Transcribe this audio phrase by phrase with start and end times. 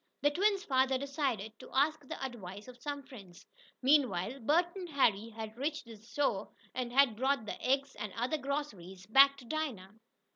[0.23, 3.45] The twins' father decided to ask the advice of some friends.
[3.83, 8.39] Meanwhile Bert and Harry had reached the store, and had brought the eggs, and other
[8.39, 9.91] groceries, back to Dinah.